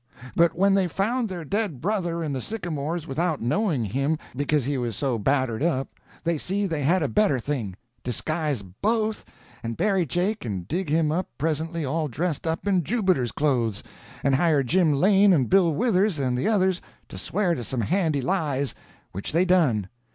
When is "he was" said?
4.65-4.95